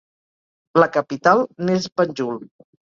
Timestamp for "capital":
0.97-1.47